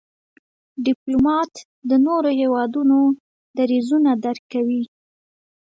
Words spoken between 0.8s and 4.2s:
ډيپلومات د نورو هېوادونو دریځونه